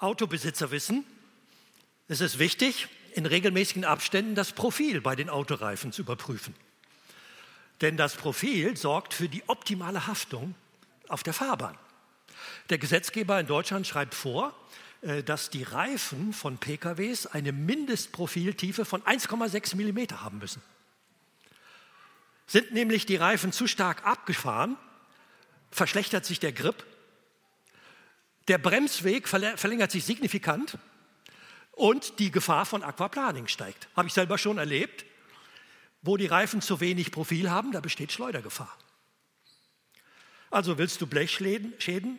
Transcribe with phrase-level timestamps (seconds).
[0.00, 1.04] Autobesitzer wissen,
[2.08, 6.54] es ist wichtig, in regelmäßigen Abständen das Profil bei den Autoreifen zu überprüfen.
[7.80, 10.54] Denn das Profil sorgt für die optimale Haftung
[11.08, 11.76] auf der Fahrbahn.
[12.68, 14.54] Der Gesetzgeber in Deutschland schreibt vor,
[15.02, 20.62] äh, dass die Reifen von PKWs eine Mindestprofiltiefe von 1,6 mm haben müssen.
[22.46, 24.76] Sind nämlich die Reifen zu stark abgefahren,
[25.70, 26.84] verschlechtert sich der Grip,
[28.50, 30.76] der Bremsweg verlängert sich signifikant
[31.70, 33.86] und die Gefahr von Aquaplaning steigt.
[33.94, 35.04] Habe ich selber schon erlebt.
[36.02, 38.76] Wo die Reifen zu wenig Profil haben, da besteht Schleudergefahr.
[40.50, 42.18] Also willst du Blechschäden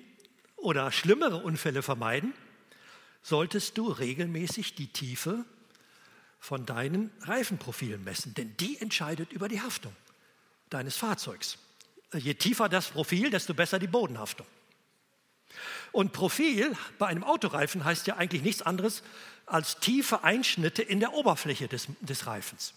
[0.55, 2.33] oder schlimmere Unfälle vermeiden,
[3.21, 5.43] solltest du regelmäßig die Tiefe
[6.39, 9.93] von deinen Reifenprofilen messen, denn die entscheidet über die Haftung
[10.69, 11.57] deines Fahrzeugs.
[12.13, 14.47] Je tiefer das Profil, desto besser die Bodenhaftung.
[15.91, 19.03] Und Profil bei einem Autoreifen heißt ja eigentlich nichts anderes
[19.45, 22.73] als tiefe Einschnitte in der Oberfläche des, des Reifens.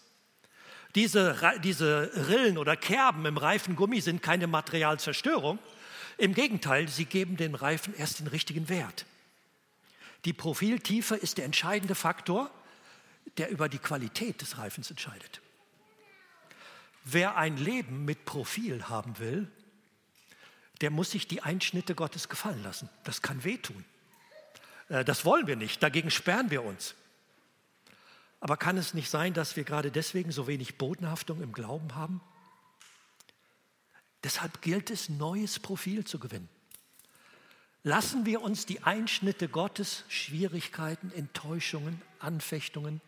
[0.95, 5.59] Diese, diese Rillen oder Kerben im Reifengummi sind keine Materialzerstörung.
[6.17, 9.05] Im Gegenteil, sie geben dem Reifen erst den richtigen Wert.
[10.23, 12.49] Die Profiltiefe ist der entscheidende Faktor,
[13.37, 15.41] der über die Qualität des Reifens entscheidet.
[17.03, 19.51] Wer ein Leben mit Profil haben will,
[20.81, 22.89] der muss sich die Einschnitte Gottes gefallen lassen.
[23.03, 23.85] Das kann wehtun.
[24.89, 26.95] Äh, das wollen wir nicht, dagegen sperren wir uns.
[28.39, 32.21] Aber kann es nicht sein, dass wir gerade deswegen so wenig Bodenhaftung im Glauben haben?
[34.23, 36.49] Deshalb gilt es, neues Profil zu gewinnen.
[37.83, 43.01] Lassen wir uns die Einschnitte Gottes, Schwierigkeiten, Enttäuschungen, Anfechtungen,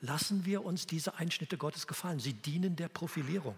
[0.00, 2.18] lassen wir uns diese Einschnitte Gottes gefallen.
[2.18, 3.56] Sie dienen der Profilierung.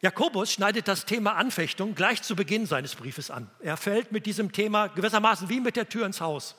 [0.00, 3.50] Jakobus schneidet das Thema Anfechtung gleich zu Beginn seines Briefes an.
[3.60, 6.54] Er fällt mit diesem Thema gewissermaßen wie mit der Tür ins Haus.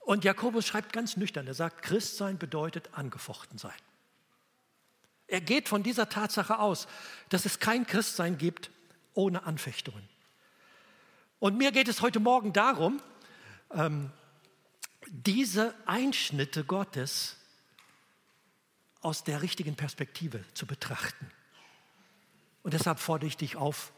[0.00, 3.76] Und Jakobus schreibt ganz nüchtern, er sagt, Christsein bedeutet angefochten sein.
[5.26, 6.88] Er geht von dieser Tatsache aus,
[7.28, 8.70] dass es kein Christsein gibt
[9.14, 10.08] ohne Anfechtungen.
[11.38, 13.00] Und mir geht es heute Morgen darum,
[13.72, 14.10] ähm,
[15.06, 17.36] diese Einschnitte Gottes
[19.00, 21.30] aus der richtigen Perspektive zu betrachten.
[22.62, 23.92] Und deshalb fordere ich dich auf,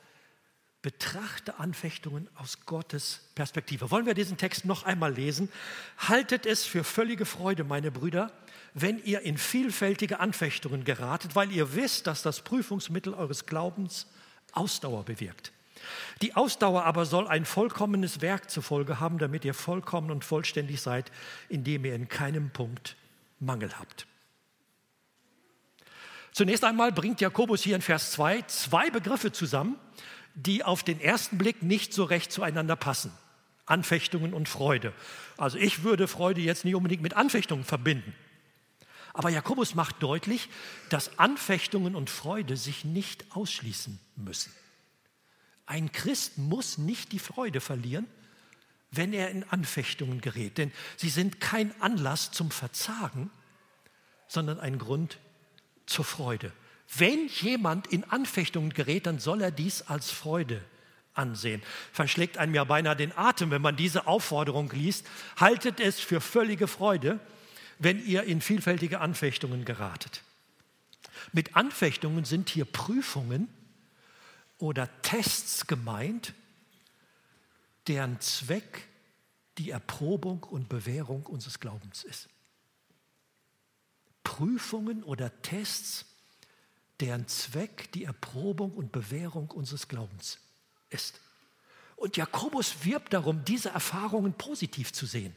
[0.83, 3.91] betrachte Anfechtungen aus Gottes Perspektive.
[3.91, 5.51] Wollen wir diesen Text noch einmal lesen?
[5.97, 8.31] Haltet es für völlige Freude, meine Brüder,
[8.75, 14.07] wenn ihr in vielfältige Anfechtungen geratet, weil ihr wisst, dass das Prüfungsmittel eures Glaubens
[14.53, 15.53] Ausdauer bewirkt.
[16.23, 20.81] Die Ausdauer aber soll ein vollkommenes Werk zur Folge haben, damit ihr vollkommen und vollständig
[20.81, 21.11] seid,
[21.49, 22.97] indem ihr in keinem Punkt
[23.41, 24.07] Mangel habt.
[26.35, 29.77] Zunächst einmal bringt Jakobus hier in Vers 2 zwei Begriffe zusammen,
[30.35, 33.13] die auf den ersten Blick nicht so recht zueinander passen.
[33.67, 34.93] Anfechtungen und Freude.
[35.37, 38.15] Also ich würde Freude jetzt nicht unbedingt mit Anfechtungen verbinden.
[39.13, 40.49] Aber Jakobus macht deutlich,
[40.89, 44.53] dass Anfechtungen und Freude sich nicht ausschließen müssen.
[45.67, 48.07] Ein Christ muss nicht die Freude verlieren,
[48.91, 53.31] wenn er in Anfechtungen gerät, denn sie sind kein Anlass zum Verzagen,
[54.27, 55.19] sondern ein Grund
[55.87, 56.53] zur Freude.
[56.97, 60.63] Wenn jemand in Anfechtungen gerät, dann soll er dies als Freude
[61.15, 61.63] ansehen.
[61.93, 65.07] Verschlägt einem ja beinahe den Atem, wenn man diese Aufforderung liest.
[65.37, 67.21] Haltet es für völlige Freude,
[67.79, 70.23] wenn ihr in vielfältige Anfechtungen geratet.
[71.33, 73.49] Mit Anfechtungen sind hier Prüfungen
[74.59, 76.35] oder Tests gemeint,
[77.87, 78.87] deren Zweck
[79.59, 82.29] die Erprobung und Bewährung unseres Glaubens ist.
[84.25, 86.07] Prüfungen oder Tests,
[87.01, 90.39] deren Zweck die Erprobung und Bewährung unseres Glaubens
[90.91, 91.21] ist.
[91.97, 95.35] Und Jakobus wirbt darum, diese Erfahrungen positiv zu sehen.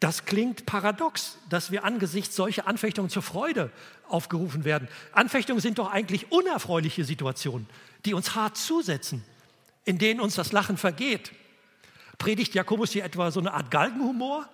[0.00, 3.70] Das klingt paradox, dass wir angesichts solcher Anfechtungen zur Freude
[4.08, 4.88] aufgerufen werden.
[5.12, 7.68] Anfechtungen sind doch eigentlich unerfreuliche Situationen,
[8.04, 9.24] die uns hart zusetzen,
[9.84, 11.30] in denen uns das Lachen vergeht.
[12.18, 14.48] Predigt Jakobus hier etwa so eine Art Galgenhumor?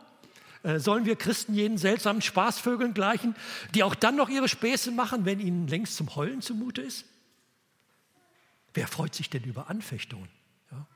[0.62, 3.37] Äh, sollen wir Christen jenen seltsamen Spaßvögeln gleichen,
[3.75, 7.05] die auch dann noch ihre Späße machen, wenn ihnen längst zum Heulen zumute ist?
[8.75, 10.28] Wer freut sich denn über Anfechtungen?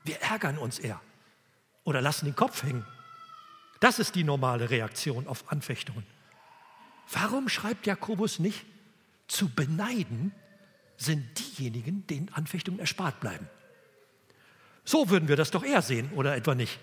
[0.03, 1.01] Wir ärgern uns eher
[1.83, 2.85] oder lassen den Kopf hängen.
[3.79, 6.05] Das ist die normale Reaktion auf Anfechtungen.
[7.11, 8.65] Warum schreibt Jakobus nicht,
[9.27, 10.31] zu beneiden
[10.97, 13.49] sind diejenigen, denen Anfechtungen erspart bleiben?
[14.85, 16.79] So würden wir das doch eher sehen, oder etwa nicht?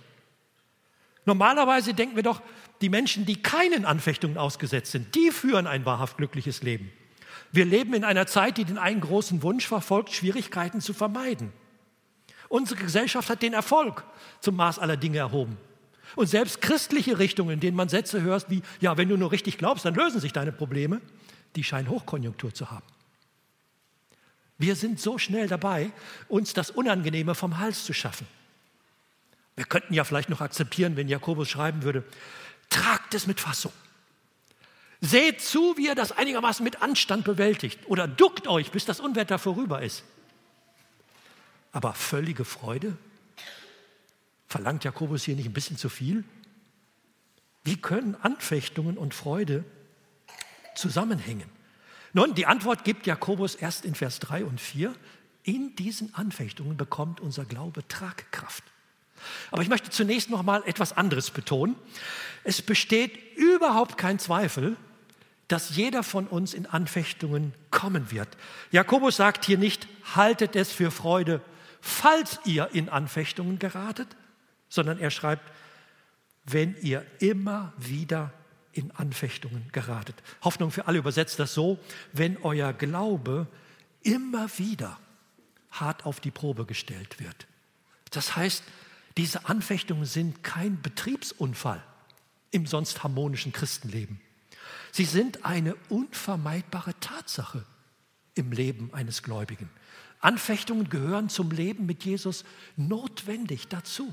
[1.31, 2.43] Normalerweise denken wir doch,
[2.81, 6.91] die Menschen, die keinen Anfechtungen ausgesetzt sind, die führen ein wahrhaft glückliches Leben.
[7.53, 11.53] Wir leben in einer Zeit, die den einen großen Wunsch verfolgt, Schwierigkeiten zu vermeiden.
[12.49, 14.03] Unsere Gesellschaft hat den Erfolg
[14.41, 15.57] zum Maß aller Dinge erhoben.
[16.17, 19.57] Und selbst christliche Richtungen, in denen man Sätze hört wie, ja, wenn du nur richtig
[19.57, 21.01] glaubst, dann lösen sich deine Probleme,
[21.55, 22.87] die scheinen Hochkonjunktur zu haben.
[24.59, 25.93] Wir sind so schnell dabei,
[26.27, 28.27] uns das Unangenehme vom Hals zu schaffen.
[29.57, 32.05] Wir könnten ja vielleicht noch akzeptieren, wenn Jakobus schreiben würde,
[32.71, 33.73] tragt es mit Fassung.
[35.01, 39.39] Seht zu, wie ihr das einigermaßen mit Anstand bewältigt oder duckt euch, bis das Unwetter
[39.39, 40.05] vorüber ist.
[41.73, 42.97] Aber völlige Freude?
[44.47, 46.25] Verlangt Jakobus hier nicht ein bisschen zu viel?
[47.65, 49.65] Wie können Anfechtungen und Freude
[50.75, 51.49] zusammenhängen?
[52.13, 54.95] Nun, die Antwort gibt Jakobus erst in Vers 3 und 4.
[55.45, 58.65] In diesen Anfechtungen bekommt unser Glaube Tragkraft.
[59.51, 61.77] Aber ich möchte zunächst noch mal etwas anderes betonen.
[62.45, 64.77] Es besteht überhaupt kein Zweifel,
[65.49, 68.29] dass jeder von uns in Anfechtungen kommen wird.
[68.71, 71.41] Jakobus sagt hier nicht, haltet es für Freude,
[71.81, 74.09] falls ihr in Anfechtungen geratet,
[74.69, 75.51] sondern er schreibt,
[76.45, 78.33] wenn ihr immer wieder
[78.73, 80.15] in Anfechtungen geratet.
[80.43, 81.79] Hoffnung für alle übersetzt das so,
[82.13, 83.49] wenn euer Glaube
[84.03, 84.99] immer wieder
[85.73, 87.47] hart auf die Probe gestellt wird.
[88.11, 88.63] Das heißt,
[89.21, 91.85] diese Anfechtungen sind kein Betriebsunfall
[92.53, 94.19] im sonst harmonischen Christenleben.
[94.93, 97.67] Sie sind eine unvermeidbare Tatsache
[98.35, 99.69] im Leben eines Gläubigen.
[100.21, 102.45] Anfechtungen gehören zum Leben mit Jesus
[102.79, 104.11] notwendig dazu.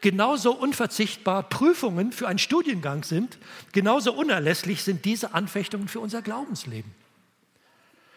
[0.00, 3.38] Genauso unverzichtbar Prüfungen für einen Studiengang sind,
[3.70, 6.92] genauso unerlässlich sind diese Anfechtungen für unser Glaubensleben.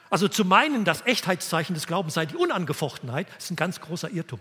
[0.09, 4.39] Also zu meinen, das Echtheitszeichen des Glaubens sei die Unangefochtenheit, ist ein ganz großer Irrtum.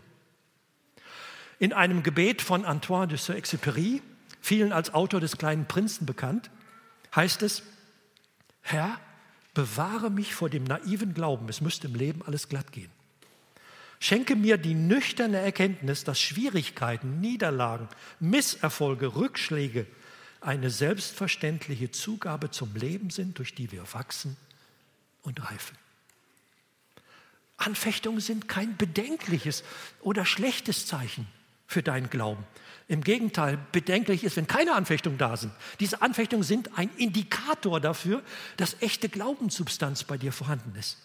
[1.58, 4.02] In einem Gebet von Antoine de Saint-Exupéry,
[4.40, 6.50] vielen als Autor des kleinen Prinzen bekannt,
[7.14, 7.62] heißt es,
[8.62, 8.98] Herr,
[9.52, 12.90] bewahre mich vor dem naiven Glauben, es müsste im Leben alles glatt gehen.
[14.00, 17.88] Schenke mir die nüchterne Erkenntnis, dass Schwierigkeiten, Niederlagen,
[18.20, 19.86] Misserfolge, Rückschläge
[20.40, 24.36] eine selbstverständliche Zugabe zum Leben sind, durch die wir wachsen
[25.22, 25.78] und reifen.
[27.56, 29.64] Anfechtungen sind kein bedenkliches
[30.00, 31.26] oder schlechtes Zeichen
[31.66, 32.44] für deinen Glauben.
[32.86, 35.52] Im Gegenteil, bedenklich ist, wenn keine Anfechtungen da sind.
[35.80, 38.22] Diese Anfechtungen sind ein Indikator dafür,
[38.56, 40.98] dass echte Glaubenssubstanz bei dir vorhanden ist.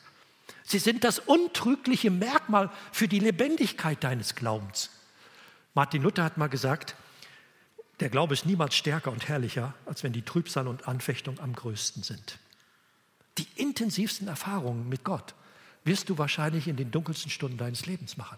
[0.63, 4.89] Sie sind das untrügliche Merkmal für die Lebendigkeit deines Glaubens.
[5.73, 6.95] Martin Luther hat mal gesagt,
[7.99, 12.03] der Glaube ist niemals stärker und herrlicher, als wenn die Trübsal und Anfechtung am größten
[12.03, 12.39] sind.
[13.37, 15.33] Die intensivsten Erfahrungen mit Gott
[15.85, 18.37] wirst du wahrscheinlich in den dunkelsten Stunden deines Lebens machen.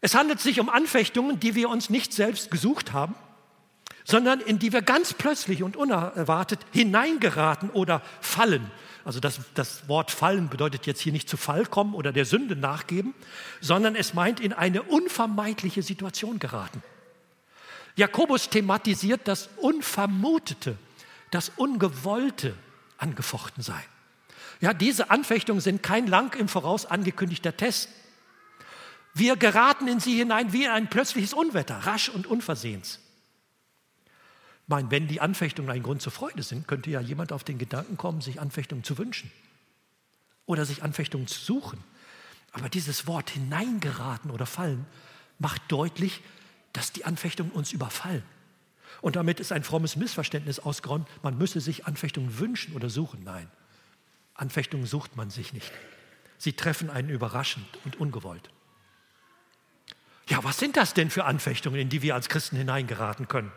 [0.00, 3.14] Es handelt sich um Anfechtungen, die wir uns nicht selbst gesucht haben,
[4.04, 8.70] sondern in die wir ganz plötzlich und unerwartet hineingeraten oder fallen.
[9.04, 12.56] Also das, das Wort fallen bedeutet jetzt hier nicht zu Fall kommen oder der Sünde
[12.56, 13.14] nachgeben,
[13.60, 16.82] sondern es meint in eine unvermeidliche Situation geraten.
[17.96, 20.76] Jakobus thematisiert das Unvermutete,
[21.30, 22.54] das Ungewollte
[22.98, 23.84] angefochten sein.
[24.60, 27.88] Ja, diese Anfechtungen sind kein lang im Voraus angekündigter Test,
[29.18, 33.00] wir geraten in sie hinein wie in ein plötzliches Unwetter, rasch und unversehens.
[34.04, 37.56] Ich meine, wenn die Anfechtungen ein Grund zur Freude sind, könnte ja jemand auf den
[37.56, 39.30] Gedanken kommen, sich Anfechtungen zu wünschen
[40.44, 41.82] oder sich Anfechtungen zu suchen.
[42.52, 44.84] Aber dieses Wort hineingeraten oder fallen
[45.38, 46.20] macht deutlich,
[46.74, 48.22] dass die Anfechtungen uns überfallen.
[49.00, 53.24] Und damit ist ein frommes Missverständnis ausgeräumt, man müsse sich Anfechtungen wünschen oder suchen.
[53.24, 53.48] Nein,
[54.34, 55.72] Anfechtungen sucht man sich nicht.
[56.36, 58.50] Sie treffen einen überraschend und ungewollt.
[60.28, 63.52] Ja, was sind das denn für Anfechtungen, in die wir als Christen hineingeraten können?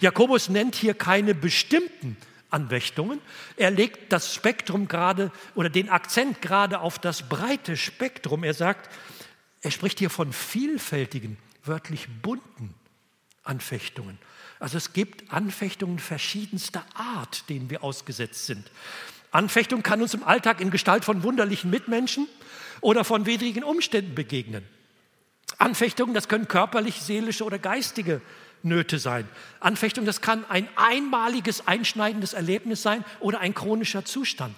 [0.00, 2.16] Jakobus nennt hier keine bestimmten
[2.50, 3.20] Anfechtungen.
[3.56, 8.44] Er legt das Spektrum gerade oder den Akzent gerade auf das breite Spektrum.
[8.44, 8.90] Er sagt,
[9.62, 12.74] er spricht hier von vielfältigen, wörtlich bunten
[13.42, 14.18] Anfechtungen.
[14.60, 18.70] Also es gibt Anfechtungen verschiedenster Art, denen wir ausgesetzt sind.
[19.32, 22.28] Anfechtung kann uns im Alltag in Gestalt von wunderlichen Mitmenschen
[22.80, 24.64] oder von widrigen Umständen begegnen.
[25.58, 28.20] Anfechtungen, das können körperlich, seelische oder geistige
[28.62, 29.28] Nöte sein.
[29.60, 34.56] Anfechtung, das kann ein einmaliges, einschneidendes Erlebnis sein oder ein chronischer Zustand.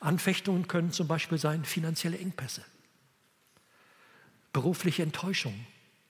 [0.00, 2.64] Anfechtungen können zum Beispiel sein finanzielle Engpässe,
[4.52, 5.66] berufliche Enttäuschung,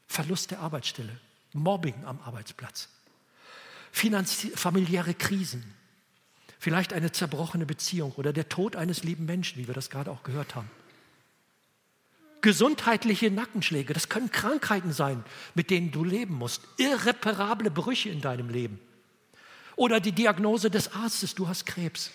[0.07, 1.19] Verlust der Arbeitsstelle,
[1.55, 2.89] Mobbing am Arbeitsplatz,
[3.93, 5.75] familiäre Krisen,
[6.59, 10.23] vielleicht eine zerbrochene Beziehung oder der Tod eines lieben Menschen, wie wir das gerade auch
[10.23, 10.71] gehört haben
[12.41, 18.49] gesundheitliche Nackenschläge, das können Krankheiten sein, mit denen du leben musst, irreparable Brüche in deinem
[18.49, 18.81] Leben.
[19.77, 22.11] Oder die Diagnose des Arztes, du hast Krebs.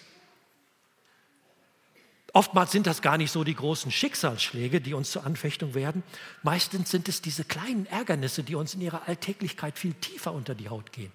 [2.34, 6.02] Oftmals sind das gar nicht so die großen Schicksalsschläge, die uns zur Anfechtung werden.
[6.42, 10.70] Meistens sind es diese kleinen Ärgernisse, die uns in ihrer Alltäglichkeit viel tiefer unter die
[10.70, 11.12] Haut gehen.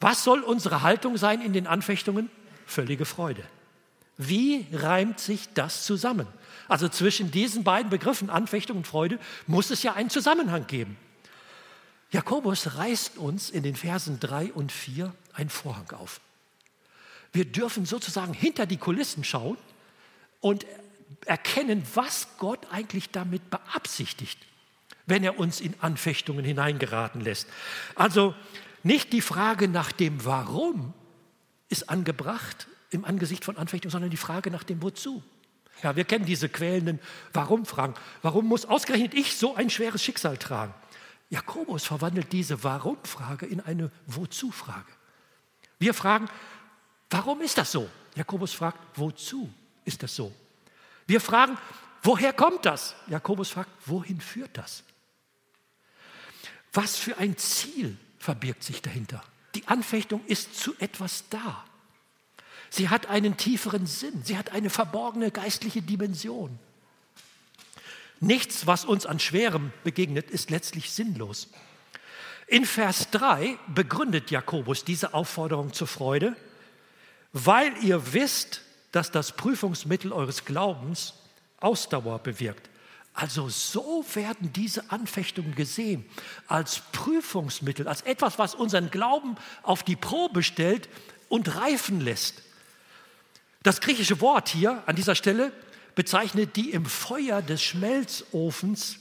[0.00, 2.30] Was soll unsere Haltung sein in den Anfechtungen?
[2.66, 3.44] Völlige Freude.
[4.16, 6.26] Wie reimt sich das zusammen?
[6.70, 10.96] Also zwischen diesen beiden Begriffen Anfechtung und Freude muss es ja einen Zusammenhang geben.
[12.12, 16.20] Jakobus reißt uns in den Versen 3 und 4 einen Vorhang auf.
[17.32, 19.58] Wir dürfen sozusagen hinter die Kulissen schauen
[20.40, 20.64] und
[21.26, 24.38] erkennen, was Gott eigentlich damit beabsichtigt,
[25.06, 27.48] wenn er uns in Anfechtungen hineingeraten lässt.
[27.96, 28.32] Also
[28.84, 30.94] nicht die Frage nach dem Warum
[31.68, 35.20] ist angebracht im Angesicht von Anfechtungen, sondern die Frage nach dem Wozu.
[35.82, 37.00] Ja, wir kennen diese quälenden
[37.32, 37.94] Warum-Fragen.
[38.22, 40.74] Warum muss ausgerechnet ich so ein schweres Schicksal tragen?
[41.30, 44.92] Jakobus verwandelt diese Warum-Frage in eine Wozu-Frage.
[45.78, 46.28] Wir fragen,
[47.10, 47.90] Warum ist das so?
[48.14, 49.52] Jakobus fragt, wozu
[49.84, 50.32] ist das so?
[51.06, 51.58] Wir fragen,
[52.02, 52.94] woher kommt das?
[53.08, 54.84] Jakobus fragt, wohin führt das?
[56.72, 59.22] Was für ein Ziel verbirgt sich dahinter?
[59.56, 61.64] Die Anfechtung ist zu etwas da.
[62.70, 66.58] Sie hat einen tieferen Sinn, sie hat eine verborgene geistliche Dimension.
[68.20, 71.48] Nichts, was uns an Schwerem begegnet, ist letztlich sinnlos.
[72.46, 76.36] In Vers 3 begründet Jakobus diese Aufforderung zur Freude
[77.32, 78.62] weil ihr wisst,
[78.92, 81.14] dass das Prüfungsmittel eures Glaubens
[81.60, 82.68] Ausdauer bewirkt.
[83.12, 86.06] Also so werden diese Anfechtungen gesehen
[86.46, 90.88] als Prüfungsmittel, als etwas, was unseren Glauben auf die Probe stellt
[91.28, 92.42] und reifen lässt.
[93.62, 95.52] Das griechische Wort hier an dieser Stelle
[95.94, 99.00] bezeichnet die im Feuer des Schmelzofens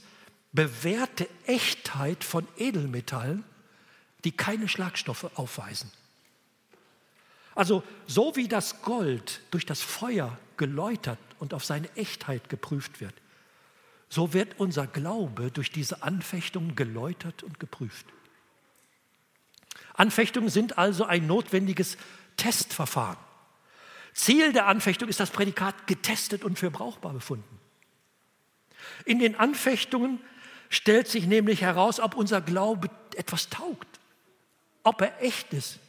[0.51, 3.43] bewährte Echtheit von Edelmetallen,
[4.25, 5.91] die keine Schlagstoffe aufweisen.
[7.55, 13.13] Also so wie das Gold durch das Feuer geläutert und auf seine Echtheit geprüft wird,
[14.09, 18.07] so wird unser Glaube durch diese Anfechtungen geläutert und geprüft.
[19.93, 21.97] Anfechtungen sind also ein notwendiges
[22.37, 23.17] Testverfahren.
[24.19, 27.59] Ziel der Anfechtung ist das Prädikat getestet und für brauchbar befunden.
[29.05, 30.19] In den Anfechtungen
[30.67, 33.88] stellt sich nämlich heraus, ob unser Glaube etwas taugt,
[34.83, 35.79] ob er echt ist,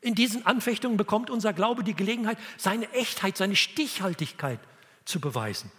[0.00, 4.60] in diesen Anfechtungen bekommt unser Glaube die Gelegenheit, seine Echtheit, seine Stichhaltigkeit
[5.04, 5.70] zu beweisen.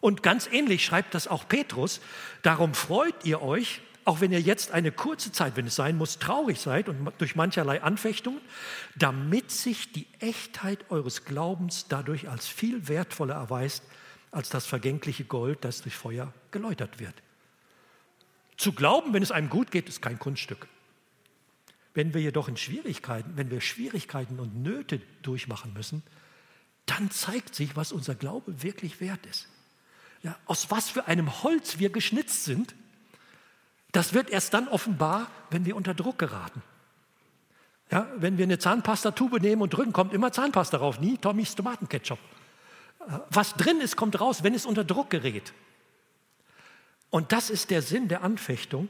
[0.00, 2.00] Und ganz ähnlich schreibt das auch Petrus,
[2.42, 6.18] darum freut ihr euch, auch wenn ihr jetzt eine kurze Zeit, wenn es sein muss,
[6.18, 8.40] traurig seid und durch mancherlei Anfechtungen,
[8.94, 13.82] damit sich die Echtheit eures Glaubens dadurch als viel wertvoller erweist
[14.30, 17.14] als das vergängliche Gold, das durch Feuer geläutert wird.
[18.56, 20.68] Zu glauben, wenn es einem gut geht, ist kein Kunststück.
[21.94, 26.02] Wenn wir jedoch in Schwierigkeiten, wenn wir Schwierigkeiten und Nöte durchmachen müssen,
[26.84, 29.48] dann zeigt sich, was unser Glaube wirklich wert ist.
[30.22, 32.74] Ja, aus was für einem Holz wir geschnitzt sind,
[33.92, 36.62] das wird erst dann offenbar, wenn wir unter Druck geraten.
[37.90, 42.18] Ja, wenn wir eine Zahnpastatube nehmen und drücken, kommt immer Zahnpasta rauf, nie Tommys Tomatenketchup.
[43.30, 45.52] Was drin ist, kommt raus, wenn es unter Druck gerät.
[47.10, 48.88] Und das ist der Sinn der Anfechtung,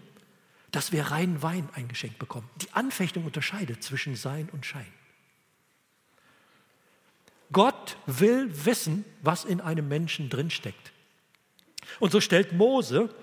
[0.72, 2.48] dass wir reinen Wein eingeschenkt bekommen.
[2.62, 4.92] Die Anfechtung unterscheidet zwischen Sein und Schein.
[7.52, 10.92] Gott will wissen, was in einem Menschen drinsteckt.
[12.00, 13.14] Und so stellt Mose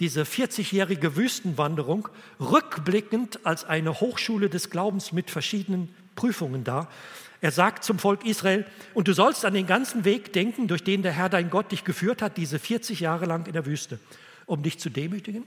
[0.00, 2.08] diese 40-jährige Wüstenwanderung
[2.40, 6.90] rückblickend als eine Hochschule des Glaubens mit verschiedenen Prüfungen dar.
[7.42, 11.02] Er sagt zum Volk Israel, und du sollst an den ganzen Weg denken, durch den
[11.02, 13.98] der Herr dein Gott dich geführt hat, diese 40 Jahre lang in der Wüste,
[14.46, 15.44] um dich zu demütigen,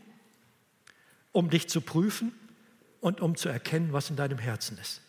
[1.31, 2.31] um dich zu prüfen
[3.01, 5.01] und um zu erkennen, was in deinem Herzen ist.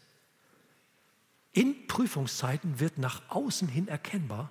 [1.53, 4.51] In Prüfungszeiten wird nach außen hin erkennbar,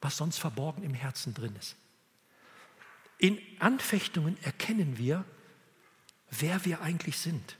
[0.00, 1.76] was sonst verborgen im Herzen drin ist.
[3.18, 5.24] In Anfechtungen erkennen wir,
[6.30, 7.56] wer wir eigentlich sind.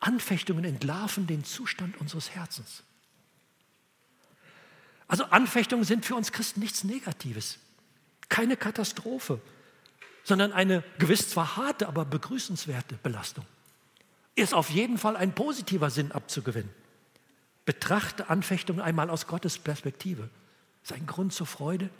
[0.00, 2.82] Anfechtungen entlarven den Zustand unseres Herzens.
[5.06, 7.58] Also Anfechtungen sind für uns Christen nichts Negatives,
[8.28, 9.40] keine Katastrophe,
[10.22, 13.46] sondern eine gewiss zwar harte, aber begrüßenswerte Belastung.
[14.34, 16.70] Ist auf jeden Fall ein positiver Sinn abzugewinnen.
[17.64, 20.28] Betrachte Anfechtungen einmal aus Gottes Perspektive.
[20.82, 21.90] Ist ein Grund zur Freude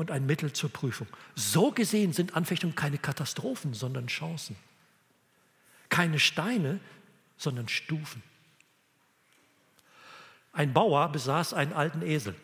[0.00, 1.06] und ein Mittel zur Prüfung.
[1.34, 4.56] So gesehen sind Anfechtungen keine Katastrophen, sondern Chancen.
[5.90, 6.80] Keine Steine,
[7.36, 8.22] sondern Stufen.
[10.52, 12.34] Ein Bauer besaß einen alten Esel.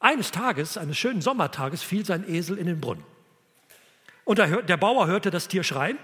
[0.00, 3.04] Eines Tages, eines schönen Sommertages, fiel sein Esel in den Brunnen.
[4.24, 5.98] Und der Bauer hörte das Tier schreien,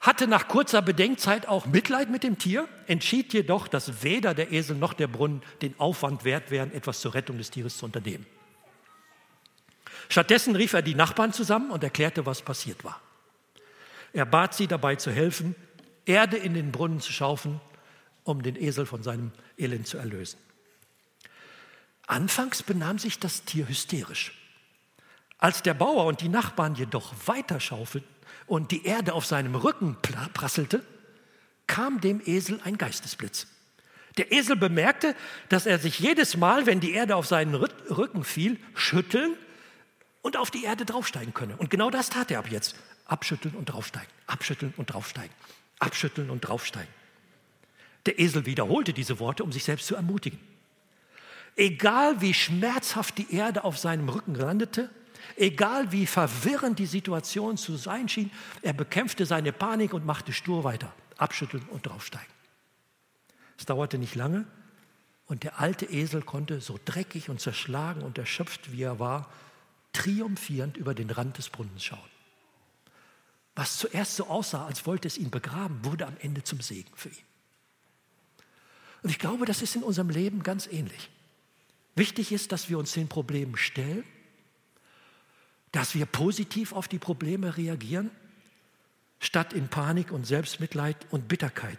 [0.00, 4.76] hatte nach kurzer Bedenkzeit auch Mitleid mit dem Tier, entschied jedoch, dass weder der Esel
[4.76, 8.24] noch der Brunnen den Aufwand wert wären, etwas zur Rettung des Tieres zu unternehmen.
[10.08, 13.00] Stattdessen rief er die Nachbarn zusammen und erklärte, was passiert war.
[14.12, 15.54] Er bat sie dabei zu helfen,
[16.06, 17.60] Erde in den Brunnen zu schaufeln,
[18.24, 20.38] um den Esel von seinem Elend zu erlösen.
[22.06, 24.32] Anfangs benahm sich das Tier hysterisch.
[25.36, 28.08] Als der Bauer und die Nachbarn jedoch weiter schaufelten
[28.46, 29.98] und die Erde auf seinem Rücken
[30.32, 30.82] prasselte,
[31.66, 33.46] kam dem Esel ein Geistesblitz.
[34.16, 35.14] Der Esel bemerkte,
[35.50, 39.36] dass er sich jedes Mal, wenn die Erde auf seinen Rücken fiel, schütteln
[40.22, 41.56] und auf die Erde draufsteigen könne.
[41.56, 42.76] Und genau das tat er ab jetzt.
[43.06, 45.34] Abschütteln und draufsteigen, abschütteln und draufsteigen,
[45.78, 46.92] abschütteln und draufsteigen.
[48.06, 50.38] Der Esel wiederholte diese Worte, um sich selbst zu ermutigen.
[51.56, 54.90] Egal wie schmerzhaft die Erde auf seinem Rücken landete,
[55.36, 58.30] egal wie verwirrend die Situation zu sein schien,
[58.62, 60.92] er bekämpfte seine Panik und machte stur weiter.
[61.16, 62.28] Abschütteln und draufsteigen.
[63.58, 64.46] Es dauerte nicht lange
[65.26, 69.28] und der alte Esel konnte, so dreckig und zerschlagen und erschöpft wie er war,
[69.92, 72.10] triumphierend über den Rand des Brunnens schauen.
[73.54, 77.08] Was zuerst so aussah, als wollte es ihn begraben, wurde am Ende zum Segen für
[77.08, 77.16] ihn.
[79.02, 81.10] Und ich glaube, das ist in unserem Leben ganz ähnlich.
[81.94, 84.04] Wichtig ist, dass wir uns den Problemen stellen,
[85.72, 88.10] dass wir positiv auf die Probleme reagieren,
[89.20, 91.78] statt in Panik und Selbstmitleid und Bitterkeit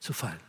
[0.00, 0.40] zu fallen.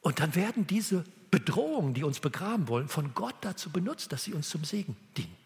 [0.00, 4.32] Und dann werden diese Bedrohungen, die uns begraben wollen, von Gott dazu benutzt, dass sie
[4.32, 5.36] uns zum Segen dienen.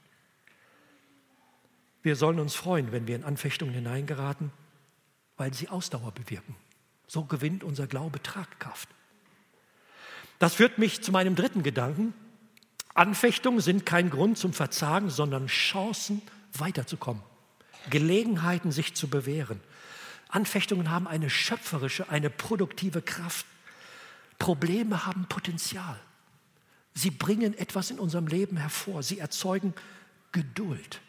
[2.02, 4.50] Wir sollen uns freuen, wenn wir in Anfechtungen hineingeraten,
[5.36, 6.56] weil sie Ausdauer bewirken.
[7.06, 8.88] So gewinnt unser Glaube Tragkraft.
[10.38, 12.14] Das führt mich zu meinem dritten Gedanken.
[12.94, 16.20] Anfechtungen sind kein Grund zum Verzagen, sondern Chancen
[16.54, 17.22] weiterzukommen,
[17.90, 19.60] Gelegenheiten sich zu bewähren.
[20.28, 23.46] Anfechtungen haben eine schöpferische, eine produktive Kraft.
[24.38, 25.98] Probleme haben Potenzial.
[26.94, 29.02] Sie bringen etwas in unserem Leben hervor.
[29.02, 29.74] Sie erzeugen
[30.32, 31.00] Geduld.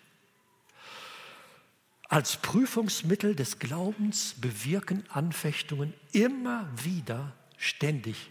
[2.14, 8.30] Als Prüfungsmittel des Glaubens bewirken Anfechtungen immer wieder ständig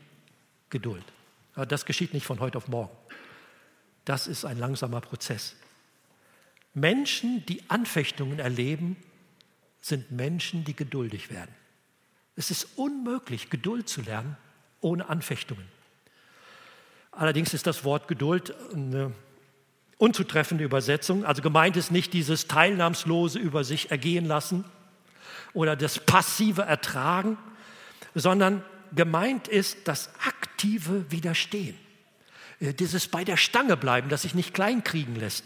[0.71, 1.03] Geduld.
[1.57, 2.97] Das geschieht nicht von heute auf morgen.
[4.05, 5.57] Das ist ein langsamer Prozess.
[6.75, 8.97] Menschen, die Anfechtungen erleben,
[9.81, 11.53] sind Menschen, die geduldig werden.
[12.37, 14.37] Es ist unmöglich, Geduld zu lernen
[14.81, 15.67] ohne Anfechtungen.
[17.11, 19.13] Allerdings ist das Wort Geduld eine
[20.03, 21.25] unzutreffende Übersetzung.
[21.25, 24.65] Also gemeint ist nicht dieses teilnahmslose über sich ergehen lassen
[25.55, 27.39] oder das passive Ertragen,
[28.13, 28.65] sondern
[28.97, 31.79] gemeint ist das aktive Widerstehen.
[32.59, 35.45] Äh, dieses bei der Stange bleiben, das sich nicht kleinkriegen lässt.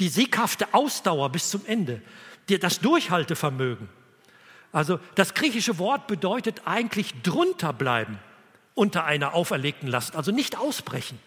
[0.00, 2.02] Die sieghafte Ausdauer bis zum Ende.
[2.60, 3.88] Das Durchhaltevermögen.
[4.70, 8.18] Also das griechische Wort bedeutet eigentlich drunter bleiben
[8.74, 11.18] unter einer auferlegten Last, also nicht ausbrechen.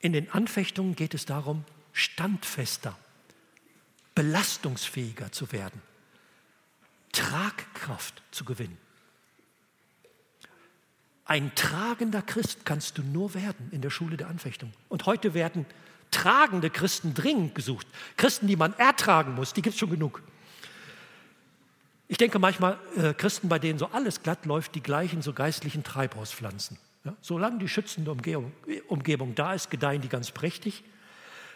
[0.00, 2.96] In den Anfechtungen geht es darum, standfester,
[4.14, 5.80] belastungsfähiger zu werden,
[7.12, 8.76] Tragkraft zu gewinnen.
[11.24, 14.72] Ein tragender Christ kannst du nur werden in der Schule der Anfechtung.
[14.88, 15.66] Und heute werden
[16.12, 17.86] tragende Christen dringend gesucht.
[18.16, 20.22] Christen, die man ertragen muss, die gibt es schon genug.
[22.08, 25.82] Ich denke manchmal, äh, Christen, bei denen so alles glatt läuft, die gleichen so geistlichen
[25.82, 26.78] Treibhauspflanzen.
[27.06, 28.52] Ja, solange die schützende Umgebung,
[28.88, 30.82] Umgebung, da ist, gedeihen die ganz prächtig.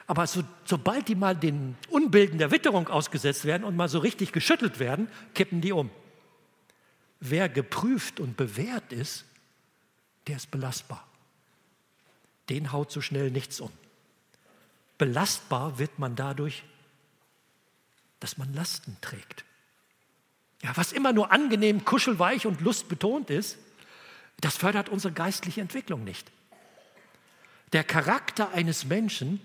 [0.07, 4.31] Aber so, sobald die mal den Unbilden der Witterung ausgesetzt werden und mal so richtig
[4.31, 5.91] geschüttelt werden, kippen die um.
[7.19, 9.25] Wer geprüft und bewährt ist,
[10.29, 11.05] der ist belastbar.
[12.49, 13.73] Den haut so schnell nichts um.
[14.99, 16.63] Belastbar wird man dadurch,
[18.21, 19.45] dass man Lasten trägt.
[20.63, 23.59] Ja, was immer nur angenehm, kuschelweich und lustbetont ist,
[24.45, 26.31] das fördert unsere geistliche Entwicklung nicht.
[27.73, 29.41] Der Charakter eines Menschen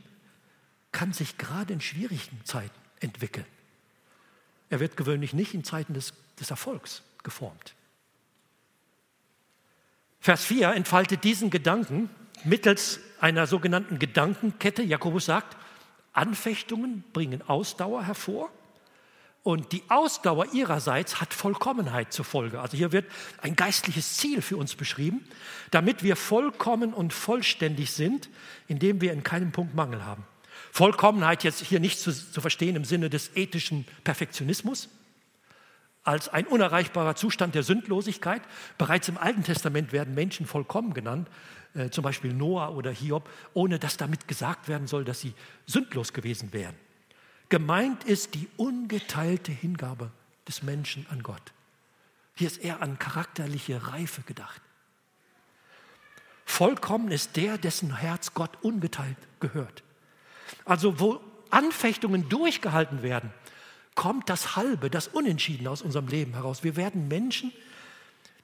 [0.92, 3.46] kann sich gerade in schwierigen Zeiten entwickeln.
[4.70, 7.76] Er wird gewöhnlich nicht in Zeiten des, des Erfolgs geformt.
[10.20, 12.10] Vers 4 entfaltet diesen Gedanken
[12.44, 14.82] mittels einer sogenannten Gedankenkette.
[14.82, 15.56] Jakobus sagt,
[16.14, 18.50] Anfechtungen bringen Ausdauer hervor
[19.46, 22.60] und die Ausdauer ihrerseits hat Vollkommenheit zur Folge.
[22.60, 23.06] Also hier wird
[23.44, 25.24] ein geistliches Ziel für uns beschrieben,
[25.70, 28.28] damit wir vollkommen und vollständig sind,
[28.68, 30.24] indem wir in keinem Punkt Mangel haben.
[30.72, 34.90] Vollkommenheit jetzt hier nicht zu, zu verstehen im Sinne des ethischen Perfektionismus,
[36.04, 38.42] als ein unerreichbarer Zustand der Sündlosigkeit.
[38.80, 41.30] Bereits im Alten Testament werden Menschen vollkommen genannt,
[41.76, 45.36] äh, zum Beispiel Noah oder Hiob, ohne dass damit gesagt werden soll, dass sie
[45.68, 46.74] sündlos gewesen wären.
[47.50, 50.12] Gemeint ist die ungeteilte Hingabe
[50.48, 51.54] des Menschen an Gott.
[52.36, 54.62] Hier ist eher an charakterliche Reife gedacht.
[56.46, 59.84] Vollkommen ist der, dessen Herz Gott ungeteilt gehört.
[60.64, 63.34] Also wo Anfechtungen durchgehalten werden,
[63.96, 66.64] kommt das Halbe, das Unentschieden aus unserem Leben heraus.
[66.64, 67.52] Wir werden Menschen,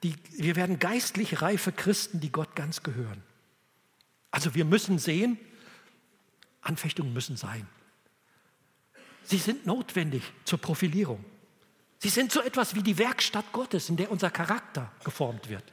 [0.03, 3.21] die, wir werden geistlich reife Christen, die Gott ganz gehören.
[4.31, 5.37] Also wir müssen sehen,
[6.61, 7.67] Anfechtungen müssen sein.
[9.31, 11.23] Sie sind notwendig zur Profilierung.
[11.99, 15.63] Sie sind so etwas wie die Werkstatt Gottes, in der unser Charakter geformt wird.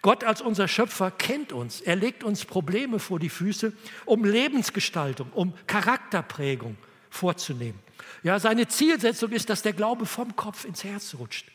[0.00, 1.80] Gott als unser Schöpfer kennt uns.
[1.80, 3.72] Er legt uns Probleme vor die Füße,
[4.06, 6.76] um Lebensgestaltung, um Charakterprägung
[7.10, 7.78] vorzunehmen.
[8.24, 11.46] Ja, seine Zielsetzung ist, dass der Glaube vom Kopf ins Herz rutscht.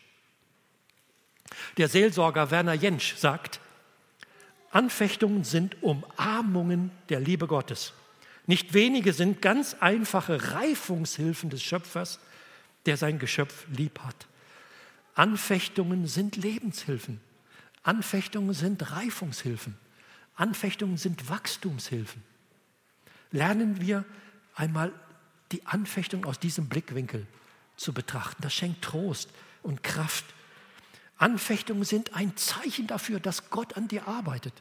[1.76, 3.60] Der Seelsorger Werner Jentsch sagt,
[4.72, 7.92] Anfechtungen sind Umarmungen der Liebe Gottes.
[8.48, 12.20] Nicht wenige sind ganz einfache Reifungshilfen des Schöpfers,
[12.86, 14.28] der sein Geschöpf lieb hat.
[15.14, 17.20] Anfechtungen sind Lebenshilfen.
[17.84, 19.78] Anfechtungen sind Reifungshilfen.
[20.36, 22.24] Anfechtungen sind Wachstumshilfen.
[23.32, 24.06] Lernen wir
[24.56, 24.94] einmal
[25.52, 27.28] die Anfechtung aus diesem Blickwinkel
[27.76, 28.42] zu betrachten.
[28.42, 29.30] Das schenkt Trost
[29.62, 30.26] und Kraft.
[31.18, 34.54] Anfechtungen sind ein Zeichen dafür, dass Gott an dir arbeitet,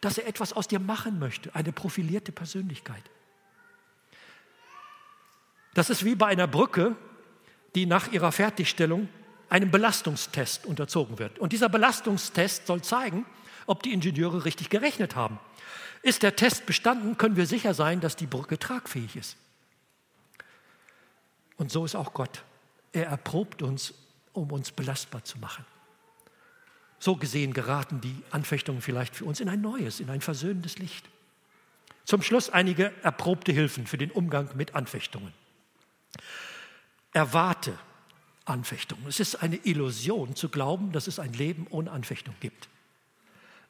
[0.00, 3.02] dass er etwas aus dir machen möchte, eine profilierte Persönlichkeit.
[5.74, 6.96] Das ist wie bei einer Brücke,
[7.74, 9.08] die nach ihrer Fertigstellung
[9.48, 11.38] einem Belastungstest unterzogen wird.
[11.38, 13.26] Und dieser Belastungstest soll zeigen,
[13.66, 15.38] ob die Ingenieure richtig gerechnet haben.
[16.02, 19.36] Ist der Test bestanden, können wir sicher sein, dass die Brücke tragfähig ist.
[21.56, 22.42] Und so ist auch Gott.
[22.92, 23.94] Er erprobt uns,
[24.32, 25.64] um uns belastbar zu machen.
[26.98, 31.08] So gesehen geraten die Anfechtungen vielleicht für uns in ein neues, in ein versöhnendes Licht.
[32.04, 35.32] Zum Schluss einige erprobte Hilfen für den Umgang mit Anfechtungen.
[37.12, 37.78] Erwarte
[38.44, 38.98] Anfechtung.
[39.06, 42.68] Es ist eine Illusion zu glauben, dass es ein Leben ohne Anfechtung gibt.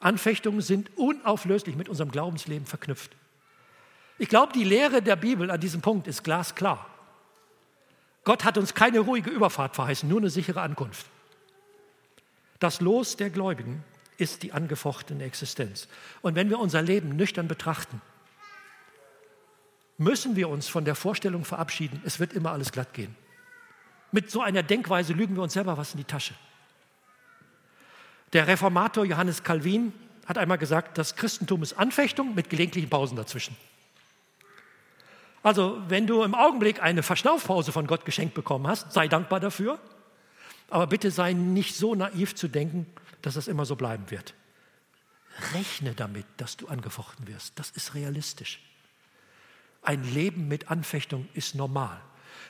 [0.00, 3.12] Anfechtungen sind unauflöslich mit unserem Glaubensleben verknüpft.
[4.18, 6.86] Ich glaube, die Lehre der Bibel an diesem Punkt ist glasklar.
[8.24, 11.06] Gott hat uns keine ruhige Überfahrt verheißen, nur eine sichere Ankunft.
[12.58, 13.82] Das Los der Gläubigen
[14.16, 15.88] ist die angefochtene Existenz.
[16.20, 18.00] Und wenn wir unser Leben nüchtern betrachten,
[19.98, 23.14] müssen wir uns von der Vorstellung verabschieden, es wird immer alles glatt gehen.
[24.10, 26.34] Mit so einer Denkweise lügen wir uns selber was in die Tasche.
[28.32, 29.92] Der Reformator Johannes Calvin
[30.26, 33.56] hat einmal gesagt, das Christentum ist Anfechtung mit gelegentlichen Pausen dazwischen.
[35.42, 39.78] Also, wenn du im Augenblick eine Verschnaufpause von Gott geschenkt bekommen hast, sei dankbar dafür.
[40.70, 42.86] Aber bitte sei nicht so naiv zu denken,
[43.22, 44.34] dass es immer so bleiben wird.
[45.54, 47.58] Rechne damit, dass du angefochten wirst.
[47.58, 48.60] Das ist realistisch.
[49.82, 52.00] Ein Leben mit Anfechtung ist normal.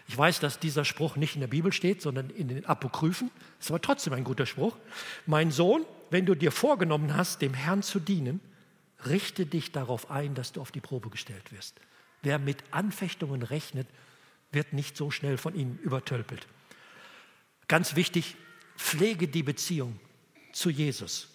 [0.07, 3.31] Ich weiß, dass dieser Spruch nicht in der Bibel steht, sondern in den Apokryphen.
[3.59, 4.77] Ist aber trotzdem ein guter Spruch.
[5.27, 8.41] Mein Sohn, wenn du dir vorgenommen hast, dem Herrn zu dienen,
[9.07, 11.81] richte dich darauf ein, dass du auf die Probe gestellt wirst.
[12.23, 13.89] Wer mit Anfechtungen rechnet,
[14.51, 16.47] wird nicht so schnell von ihnen übertölpelt.
[17.67, 18.37] Ganz wichtig,
[18.77, 19.99] pflege die Beziehung
[20.53, 21.29] zu Jesus,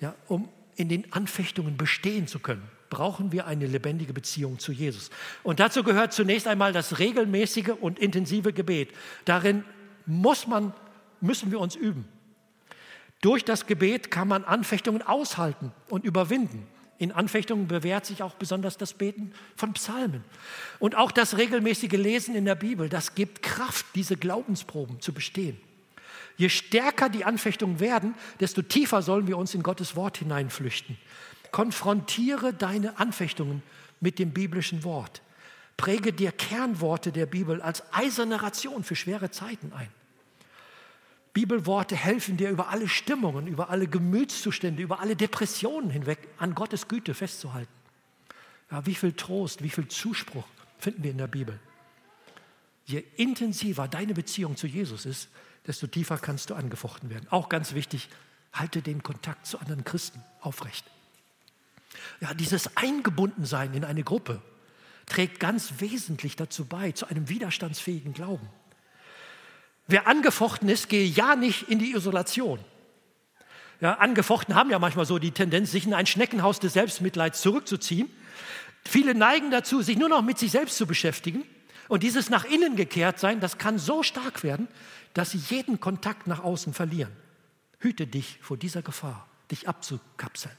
[0.00, 5.10] ja, um in den Anfechtungen bestehen zu können brauchen wir eine lebendige Beziehung zu Jesus.
[5.42, 8.90] Und dazu gehört zunächst einmal das regelmäßige und intensive Gebet.
[9.24, 9.64] Darin
[10.06, 10.72] muss man,
[11.20, 12.06] müssen wir uns üben.
[13.20, 16.66] Durch das Gebet kann man Anfechtungen aushalten und überwinden.
[16.98, 20.24] In Anfechtungen bewährt sich auch besonders das Beten von Psalmen.
[20.80, 25.60] Und auch das regelmäßige Lesen in der Bibel, das gibt Kraft, diese Glaubensproben zu bestehen.
[26.36, 30.96] Je stärker die Anfechtungen werden, desto tiefer sollen wir uns in Gottes Wort hineinflüchten.
[31.52, 33.62] Konfrontiere deine Anfechtungen
[34.00, 35.22] mit dem biblischen Wort.
[35.76, 39.88] Präge dir Kernworte der Bibel als eiserne Ration für schwere Zeiten ein.
[41.32, 46.88] Bibelworte helfen dir über alle Stimmungen, über alle Gemütszustände, über alle Depressionen hinweg an Gottes
[46.88, 47.72] Güte festzuhalten.
[48.70, 50.44] Ja, wie viel Trost, wie viel Zuspruch
[50.78, 51.58] finden wir in der Bibel.
[52.86, 55.28] Je intensiver deine Beziehung zu Jesus ist,
[55.66, 57.28] desto tiefer kannst du angefochten werden.
[57.30, 58.08] Auch ganz wichtig,
[58.52, 60.84] halte den Kontakt zu anderen Christen aufrecht.
[62.20, 64.42] Ja, dieses Eingebundensein in eine Gruppe
[65.06, 68.48] trägt ganz wesentlich dazu bei, zu einem widerstandsfähigen Glauben.
[69.86, 72.60] Wer angefochten ist, gehe ja nicht in die Isolation.
[73.80, 78.10] Ja, angefochten haben ja manchmal so die Tendenz, sich in ein Schneckenhaus des Selbstmitleids zurückzuziehen.
[78.84, 81.44] Viele neigen dazu, sich nur noch mit sich selbst zu beschäftigen.
[81.88, 84.68] Und dieses nach innen gekehrt sein, das kann so stark werden,
[85.14, 87.12] dass sie jeden Kontakt nach außen verlieren.
[87.78, 90.54] Hüte dich vor dieser Gefahr, dich abzukapseln.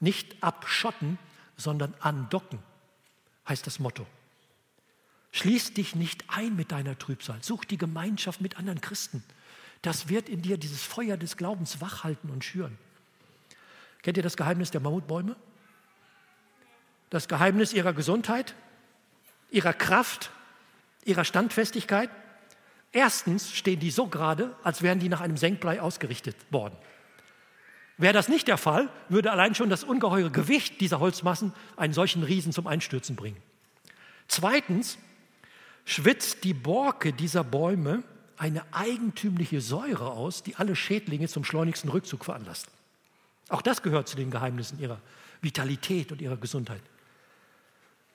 [0.00, 1.18] Nicht abschotten,
[1.56, 2.58] sondern andocken,
[3.48, 4.06] heißt das Motto.
[5.32, 7.42] Schließ dich nicht ein mit deiner Trübsal.
[7.42, 9.24] Such die Gemeinschaft mit anderen Christen.
[9.82, 12.78] Das wird in dir dieses Feuer des Glaubens wachhalten und schüren.
[14.02, 15.34] Kennt ihr das Geheimnis der Mammutbäume?
[17.10, 18.54] Das Geheimnis ihrer Gesundheit,
[19.50, 20.30] ihrer Kraft,
[21.04, 22.10] ihrer Standfestigkeit?
[22.92, 26.76] Erstens stehen die so gerade, als wären die nach einem Senkblei ausgerichtet worden.
[27.96, 32.24] Wäre das nicht der Fall, würde allein schon das ungeheure Gewicht dieser Holzmassen einen solchen
[32.24, 33.36] Riesen zum Einstürzen bringen.
[34.26, 34.98] Zweitens
[35.84, 38.02] schwitzt die Borke dieser Bäume
[38.36, 42.66] eine eigentümliche Säure aus, die alle Schädlinge zum schleunigsten Rückzug veranlasst.
[43.48, 44.98] Auch das gehört zu den Geheimnissen ihrer
[45.40, 46.82] Vitalität und ihrer Gesundheit.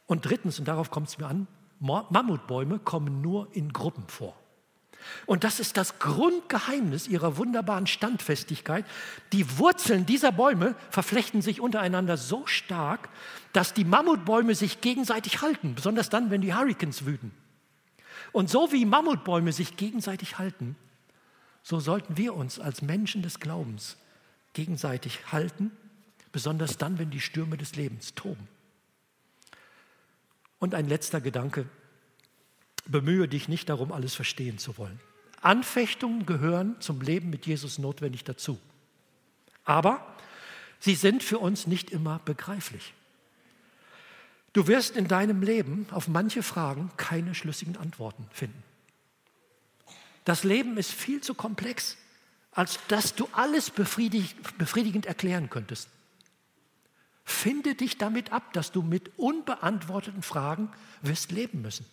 [0.08, 1.48] Und drittens, und darauf kommt es mir an,
[1.80, 4.36] Mammutbäume kommen nur in Gruppen vor.
[5.26, 8.86] Und das ist das Grundgeheimnis ihrer wunderbaren Standfestigkeit.
[9.32, 13.10] Die Wurzeln dieser Bäume verflechten sich untereinander so stark,
[13.54, 17.32] dass die Mammutbäume sich gegenseitig halten, besonders dann, wenn die Hurricanes wüten.
[18.32, 20.76] Und so wie Mammutbäume sich gegenseitig halten,
[21.64, 23.98] so sollten wir uns als Menschen des Glaubens
[24.54, 25.72] gegenseitig halten,
[26.32, 28.48] besonders dann, wenn die Stürme des Lebens toben.
[30.60, 31.66] Und ein letzter Gedanke,
[32.90, 35.00] bemühe dich nicht darum, alles verstehen zu wollen.
[35.42, 38.60] Anfechtungen gehören zum Leben mit Jesus notwendig dazu.
[39.64, 40.06] Aber
[40.80, 42.94] sie sind für uns nicht immer begreiflich.
[44.54, 48.64] Du wirst in deinem Leben auf manche Fragen keine schlüssigen Antworten finden.
[50.26, 51.98] Das Leben ist viel zu komplex,
[52.52, 55.88] als dass du alles befriedigend erklären könntest.
[57.24, 60.72] Finde dich damit ab, dass du mit unbeantworteten Fragen
[61.04, 61.86] wirst leben müssen.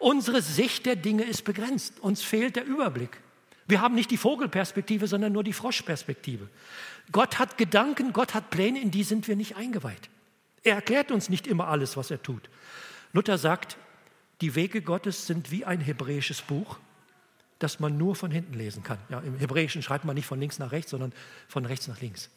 [0.00, 2.00] Unsere Sicht der Dinge ist begrenzt.
[2.00, 3.20] Uns fehlt der Überblick.
[3.68, 6.48] Wir haben nicht die Vogelperspektive, sondern nur die Froschperspektive.
[7.12, 10.08] Gott hat Gedanken, Gott hat Pläne, in die sind wir nicht eingeweiht.
[10.62, 12.48] Er erklärt uns nicht immer alles, was er tut.
[13.12, 13.76] Luther sagt,
[14.40, 16.78] die Wege Gottes sind wie ein hebräisches Buch,
[17.58, 18.98] das man nur von hinten lesen kann.
[19.10, 21.12] Ja, Im Hebräischen schreibt man nicht von links nach rechts, sondern
[21.46, 22.30] von rechts nach links.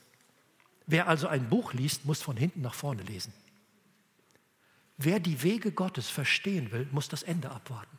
[0.85, 3.31] Wer also ein Buch liest, muss von hinten nach vorne lesen.
[4.97, 7.97] Wer die Wege Gottes verstehen will, muss das Ende abwarten.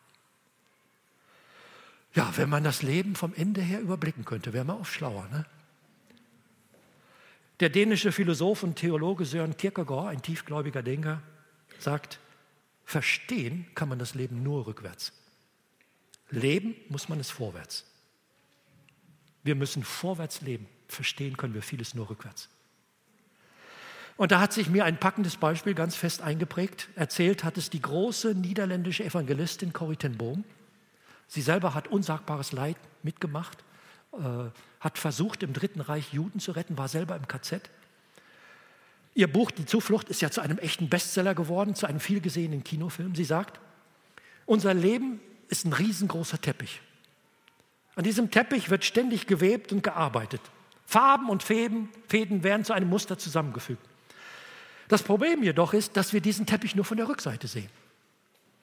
[2.14, 5.26] Ja, wenn man das Leben vom Ende her überblicken könnte, wäre man oft schlauer.
[5.28, 5.44] Ne?
[7.60, 11.22] Der dänische Philosoph und Theologe Søren Kierkegaard, ein tiefgläubiger Denker,
[11.78, 12.20] sagt,
[12.84, 15.12] verstehen kann man das Leben nur rückwärts.
[16.30, 17.84] Leben muss man es vorwärts.
[19.42, 20.66] Wir müssen vorwärts leben.
[20.88, 22.48] Verstehen können wir vieles nur rückwärts.
[24.16, 26.88] Und da hat sich mir ein packendes Beispiel ganz fest eingeprägt.
[26.94, 30.44] Erzählt hat es die große niederländische Evangelistin Corrie ten Boom.
[31.26, 33.58] Sie selber hat unsagbares Leid mitgemacht,
[34.12, 37.70] äh, hat versucht, im Dritten Reich Juden zu retten, war selber im KZ.
[39.14, 43.14] Ihr Buch Die Zuflucht ist ja zu einem echten Bestseller geworden, zu einem vielgesehenen Kinofilm.
[43.14, 43.58] Sie sagt,
[44.46, 46.80] unser Leben ist ein riesengroßer Teppich.
[47.96, 50.40] An diesem Teppich wird ständig gewebt und gearbeitet.
[50.84, 53.88] Farben und Fäden, Fäden werden zu einem Muster zusammengefügt.
[54.94, 57.68] Das Problem jedoch ist, dass wir diesen Teppich nur von der Rückseite sehen.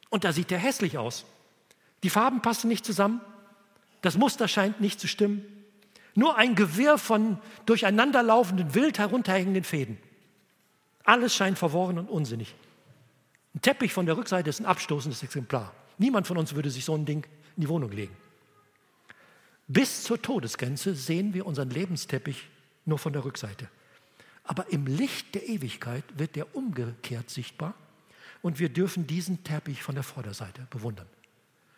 [0.10, 1.26] Und da sieht er hässlich aus.
[2.04, 3.20] Die Farben passen nicht zusammen,
[4.02, 5.46] das Muster scheint nicht zu stimmen.
[6.16, 9.98] Nur ein Gewirr von durcheinanderlaufenden, wild herunterhängenden Fäden.
[11.04, 12.56] Alles scheint verworren und unsinnig.
[13.54, 15.74] Ein Teppich von der Rückseite ist ein abstoßendes Exemplar.
[15.98, 18.16] Niemand von uns würde sich so ein Ding in die Wohnung legen.
[19.68, 22.48] Bis zur Todesgrenze sehen wir unseren Lebensteppich
[22.86, 23.68] nur von der Rückseite.
[24.44, 27.74] Aber im Licht der Ewigkeit wird der umgekehrt sichtbar
[28.42, 31.08] und wir dürfen diesen Teppich von der Vorderseite bewundern.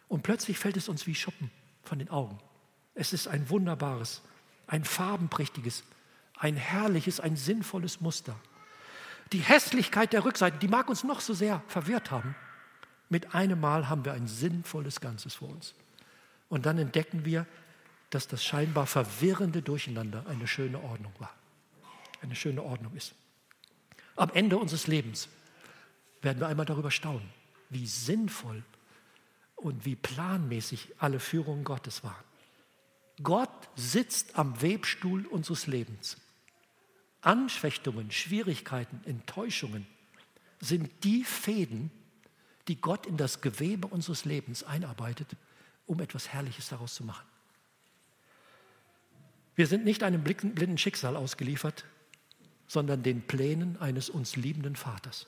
[0.07, 1.51] Und plötzlich fällt es uns wie Schuppen
[1.83, 2.39] von den Augen.
[2.95, 4.21] Es ist ein wunderbares,
[4.67, 5.83] ein farbenprächtiges,
[6.37, 8.35] ein herrliches, ein sinnvolles Muster.
[9.31, 12.35] Die Hässlichkeit der Rückseite, die mag uns noch so sehr verwirrt haben.
[13.09, 15.73] Mit einem Mal haben wir ein sinnvolles Ganzes vor uns.
[16.49, 17.45] Und dann entdecken wir,
[18.09, 21.33] dass das scheinbar verwirrende Durcheinander eine schöne Ordnung war
[22.23, 23.13] eine schöne Ordnung ist.
[24.15, 25.27] Am Ende unseres Lebens
[26.21, 27.29] werden wir einmal darüber staunen,
[27.69, 28.63] wie sinnvoll
[29.55, 32.23] und wie planmäßig alle Führungen Gottes waren.
[33.21, 36.17] Gott sitzt am Webstuhl unseres Lebens.
[37.21, 39.85] Anschwächtungen, Schwierigkeiten, Enttäuschungen
[40.59, 41.91] sind die Fäden,
[42.67, 45.27] die Gott in das Gewebe unseres Lebens einarbeitet,
[45.85, 47.25] um etwas Herrliches daraus zu machen.
[49.55, 51.85] Wir sind nicht einem blinden Schicksal ausgeliefert,
[52.67, 55.27] sondern den Plänen eines uns liebenden Vaters.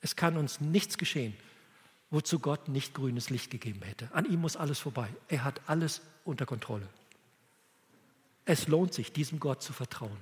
[0.00, 1.34] Es kann uns nichts geschehen,
[2.10, 4.08] wozu Gott nicht grünes Licht gegeben hätte.
[4.12, 5.08] An ihm muss alles vorbei.
[5.28, 6.88] Er hat alles unter Kontrolle.
[8.44, 10.18] Es lohnt sich, diesem Gott zu vertrauen.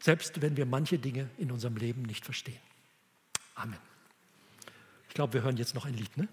[0.00, 2.60] Selbst wenn wir manche Dinge in unserem Leben nicht verstehen.
[3.54, 3.78] Amen.
[5.08, 6.28] Ich glaube, wir hören jetzt noch ein Lied, ne?